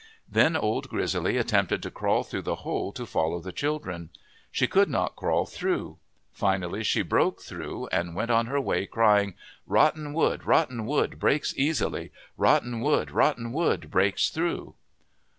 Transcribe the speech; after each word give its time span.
Then 0.27 0.55
Old 0.57 0.89
Grizzly 0.89 1.37
attempted 1.37 1.83
to 1.83 1.91
crawl 1.91 2.23
through 2.23 2.41
the 2.41 2.55
hole, 2.65 2.91
to 2.91 3.05
follow 3.05 3.37
the 3.39 3.51
children. 3.51 4.09
She 4.49 4.65
could 4.65 4.89
not 4.89 5.15
crawl 5.15 5.45
through. 5.45 5.99
Finally 6.31 6.83
she 6.85 7.03
broke 7.03 7.39
through 7.39 7.85
and 7.91 8.15
went 8.15 8.31
on 8.31 8.47
her 8.47 8.59
way 8.59 8.87
crying:" 8.87 9.35
Rotten 9.77 10.13
wood, 10.13 10.43
rotten 10.43 10.87
wood 10.87 11.19
breaks 11.19 11.53
easily. 11.55 12.11
Rotten 12.35 12.79
wood, 12.81 13.11
rotten 13.11 13.51
wood 13.53 13.91
breaks 13.91 14.29
through." 14.29 14.73